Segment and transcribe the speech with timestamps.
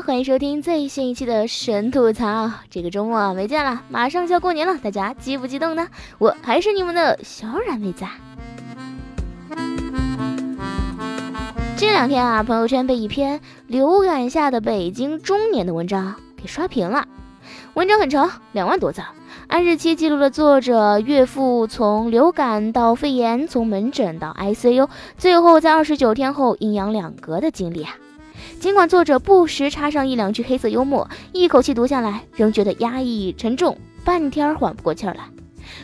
[0.00, 2.50] 欢迎收听最新一期的神吐槽。
[2.68, 5.86] 这个周末没见了，马上就要过年了，大家激不激动呢？
[6.18, 8.04] 我还是你们的小冉妹子。
[11.76, 17.06] 这两天啊，朋友圈被一篇流感下的北京中年的文章给刷屏了。
[17.74, 19.00] 文章很长，两万多字，
[19.46, 27.94] 按日期记录了作者岳父从流感到肺炎，从门诊到 ICU，最后在二十九天后阴阳两隔的经历啊。
[28.64, 35.24] 尽管作者不时插上一两句黑色幽默，一口气读下来，仍觉得压抑沉重，半天缓不过气儿来。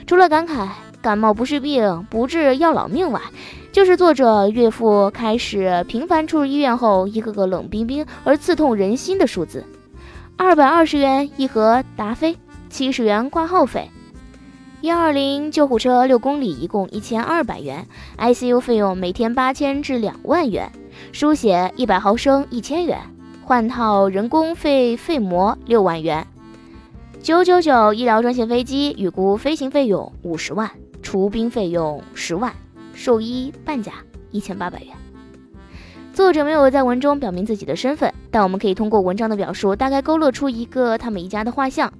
[0.06, 0.66] 除了感慨
[1.02, 3.20] 感冒不是病，不治要老命外，
[3.70, 9.62] 就是作者岳父开始频繁出入医院后，一个个冷冰冰而刺痛人心的数字：
[10.38, 12.34] 二百二十元一盒达菲，
[12.70, 13.90] 七十元挂号费，
[14.80, 20.72] 幺二零救护车六公里一共一千二百元，ICU 费用每天八千至两万元。
[21.12, 22.98] 输血一百毫升一千元，
[23.42, 26.26] 换套人工肺肺膜六万元，
[27.22, 30.70] 九九九医疗专线飞机预估飞行费用五十万，
[31.02, 32.52] 除冰费用十万，
[32.94, 33.92] 兽医半价
[34.30, 34.88] 一千八百元。
[36.12, 41.92] 作者没有在文中表明自己的身份，但我们可以通过文章的表述，大概勾勒出一个他们一家的画像：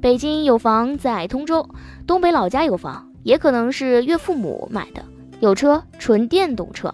[0.00, 1.68] 北京有房在通州，
[2.06, 5.02] 东北老家有房，也可能是岳父母买的；
[5.40, 6.92] 有车，纯电动车。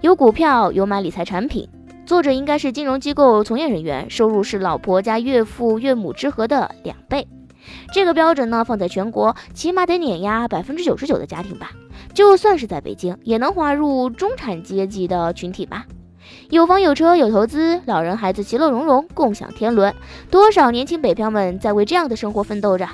[0.00, 1.68] 有股票，有买理财产品。
[2.04, 7.26] 作者应该是金融机构从业人员，收入是老婆加岳父岳母之和的两倍。
[7.92, 11.72] 这个标准呢，放在全国起码得碾压百分之九十九的家庭吧。
[12.14, 15.84] 就算是在北京，也能划入中产阶级的群体吧。
[16.50, 19.92] 有房有车有投资，老人孩子其乐融融，共享天伦。
[20.30, 22.88] 多少年轻北漂们在为这样的生活奋斗着。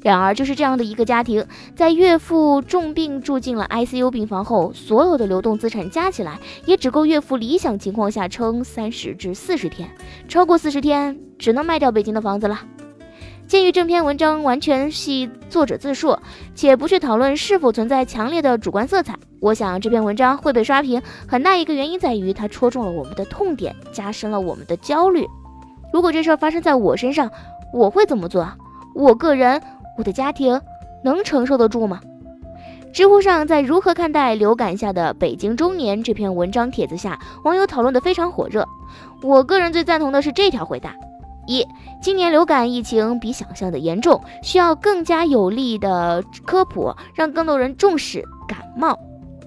[0.00, 1.44] 然而，就是这样的一个家庭，
[1.74, 9.90] 在岳父重病住进了 ICU 病房后，所有的流动资产加起来，也只够岳父理想情况下撑三十至四十天，
[10.28, 12.60] 超过四十天，只能卖掉北京的房子了。
[13.48, 16.16] 鉴于这篇文章完全系作者自述，
[16.54, 25.26] 且不去讨论是否存在强烈的主观色彩，我想这篇文章会被刷屏，很大一个原因在于它戳中了我们的痛点，加深了我们的焦虑。
[25.92, 27.28] 如果这事儿发生在我身上，
[27.72, 28.48] 我会怎么做？
[28.94, 29.60] 我个人。
[29.98, 30.58] 我的家庭
[31.02, 32.00] 能承受得住吗？
[32.92, 38.66] 知乎上在如何看待流感下的北京中年这篇文章帖子下，网友讨论的非常火热。
[39.22, 40.94] 我个人最赞同的是这条回答：
[41.48, 41.66] 一、
[42.00, 48.94] 今年流感疫情比想象的严重，需要更加有力的科普，让更多人重视感冒；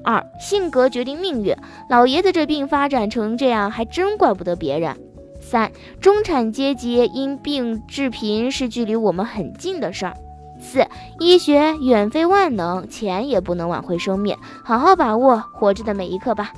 [0.03, 1.56] 二、性格决定命运，
[1.89, 4.94] 老爷子这病发展成这样，还真怪不得别人；
[5.41, 10.13] 三、中产阶级因病致贫是距离我们很近的事儿。
[10.62, 10.88] 四，
[11.20, 16.54] 医学远非万能，钱也不能挽回生命，好好把握活着的每一刻吧。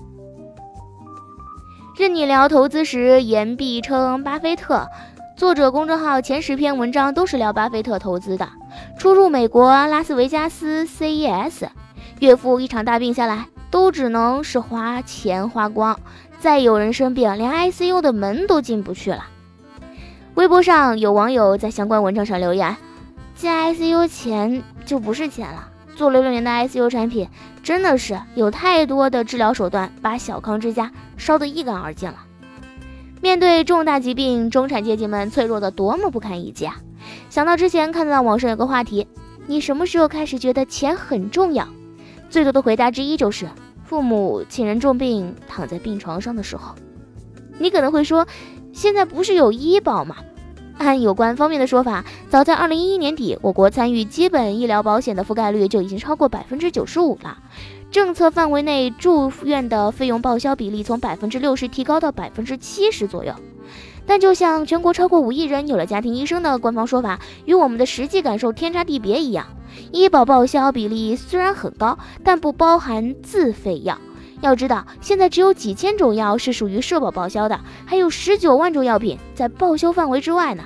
[1.96, 4.88] 任你聊投资时，言必称巴菲特。
[5.36, 8.48] 作者公众号前十篇文章都是聊巴菲特投资的。
[8.98, 11.68] 出入美国拉斯维加斯 CES，
[12.20, 16.00] 岳父一场大病下来，都只能是花钱花光。
[16.40, 19.26] 再有人生病，连 ICU 的门都进不去了。
[20.36, 22.76] 微博上有网友在相关文章上留言。
[23.44, 25.68] 进 ICU 钱就不是钱了。
[25.98, 27.28] 做了六年的 ICU 产品，
[27.62, 32.20] 真的是有太多的治疗手段，把小康之家烧得一干二净了。
[33.20, 36.78] 面对重大疾病，中产阶级们脆弱的多么不堪一击啊！
[37.30, 39.08] 想到之前看到网上有个话题，
[39.46, 41.68] 你什么时候开始觉得钱很重要？
[42.30, 43.50] 最多的回答之一就是
[43.84, 46.74] 父母亲人重病躺在病床上的时候。
[47.60, 48.26] 你可能会说，
[48.72, 50.16] 现在不是有医保吗？
[50.78, 57.38] 按有关方面的说法，早在二零一一年底，我国参与基本医疗保险的覆盖率就已经超过百分之九十五了。
[57.92, 63.34] 政策范围内住院的费用报销比例从百分之六十提高到百分之七十左右。
[64.06, 69.46] 但就像全国超过五亿人有了家庭医生的官方说法，与我们的实际感受天差地别一样。
[69.92, 73.98] 医保报销比例虽然很高，但不包含自费药。
[74.44, 80.66] 要知道，现在只有几千种药是属于社保报销的，还有十九万种药品在报销范围之外呢。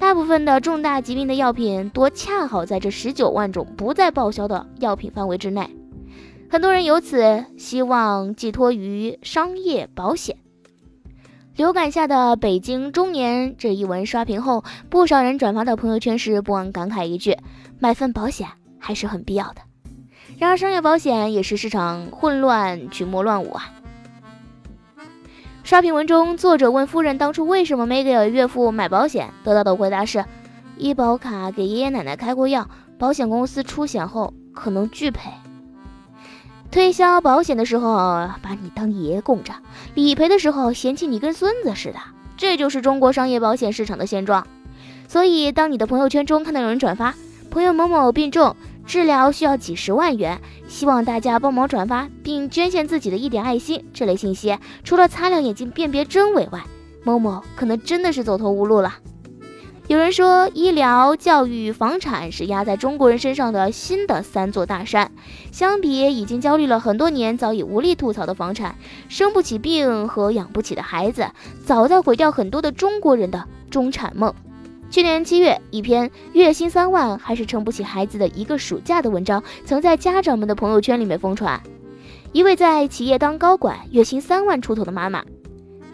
[0.00, 5.70] 大部分的重大疾病的药品多恰好在这十九万种不在报销的药品范围之内。
[6.50, 10.36] 很多人由此希望寄托于商业保险。
[11.54, 17.36] 流感下的北京中年这一文刷屏后，不少人转发到朋友圈时不忘感慨一句
[17.78, 18.48] ：“买份保险
[18.80, 19.62] 还是很必要的。”
[20.38, 23.72] 然而，商业保险也是市场混乱、群魔乱舞啊。
[25.62, 30.24] 刷屏文中，作者问夫人当初为什么没给岳父买保险，得到的回答是：
[30.76, 32.68] 医保卡给爷爷奶奶开过药，
[32.98, 35.30] 保险公司出险后可能拒赔。
[36.72, 39.54] 推销保险的时候把你当爷爷供着，
[39.94, 41.98] 理赔的时候嫌弃你跟孙子似的，
[42.36, 44.46] 这就是中国商业保险市场的现状。
[45.06, 47.14] 所以，当你的朋友圈中看到有人转发
[47.50, 48.56] 朋友某某病重，
[48.86, 56.60] 治疗需要几十万元，希望大家帮忙转发并捐献自己的一点爱心这类信息，除了擦亮眼睛辨别真伪外，
[57.04, 58.94] 某某可能真的是走投无路了。
[59.88, 65.10] 有人说，医疗、教育、房产是压在中国人身上的新的三座大山。
[65.50, 68.76] 相比已经焦虑了很多年、早已无力吐槽的房产、
[69.08, 71.26] 生不起病和养不起的孩子，
[71.66, 74.32] 早在毁掉很多的中国人的中产梦。
[74.92, 81.58] 去年七月，一篇月薪三万还是撑不起孩子的一个暑假的文章，曾在家长们的朋友圈里面疯传。
[82.32, 85.24] 一位在企业当高管、月薪三万出头的妈妈。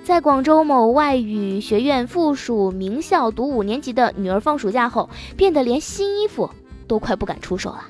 [0.02, 6.50] 在广州某外语学院附属名校读五年级的女儿放暑假后，变得连新衣服
[6.88, 7.84] 都快不敢出手了。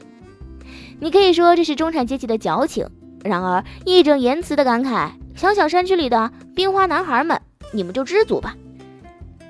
[1.00, 2.86] 你可以说这是中产阶级的矫情，
[3.24, 7.40] 然而义正言辞的感慨：想想山区里的冰花男孩们，
[7.72, 8.54] 你们就知足吧。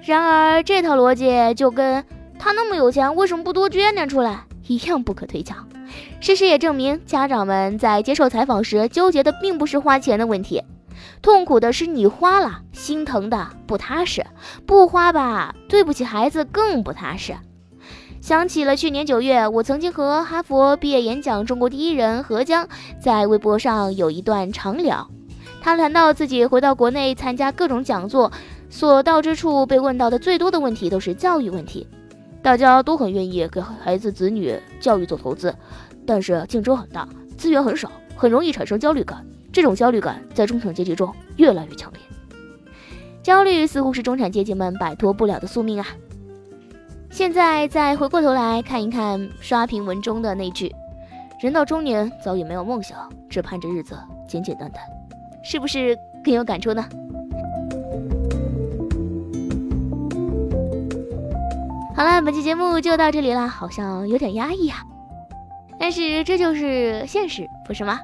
[0.09, 2.03] 然而这套逻辑就跟
[2.39, 5.55] 他那么有钱，为什么不多捐点出来一样不可推敲。
[6.19, 10.63] 事实也证明，家长们在接受采访时纠结的并不是花钱的问题。
[11.21, 14.23] 痛苦的是你花了，心疼的不踏实；
[14.65, 17.35] 不花吧，对不起孩子更不踏实。
[18.23, 22.67] 想起了去年九月，我曾经和哈佛毕业演讲中国第一人何江
[22.99, 25.07] 在微博上有一段长聊。
[25.61, 28.33] 他谈到自己回到国内参加各种讲座，
[28.71, 31.87] 所到之处被问到的最多的问题都是教育问题。
[32.41, 35.55] 大家都很愿意给孩子子女教育做投资，
[36.07, 39.25] 但是竞争很大，资源很少，很容易产生焦虑感。
[39.51, 42.01] 这种焦虑感在中产阶级中越来越强烈，
[43.23, 45.87] 焦虑似乎是中产阶级们摆脱不了的宿命啊！
[47.11, 50.73] 现在再回过头来看一看刷屏文中的那句
[51.43, 53.99] “人到中年早已没有梦想，只盼着日子
[54.29, 54.81] 简简单单”，
[55.43, 56.87] 是不是更有感触呢？
[61.99, 64.85] 好了，本期节目就到这里了，好像有点压抑啊，
[65.81, 67.99] 但是这就是现实，不是吗？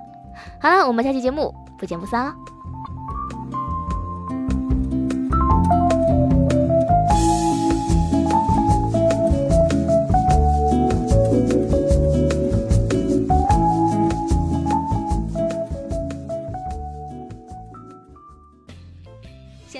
[0.61, 2.35] 好了，我们下期节目不见不散了。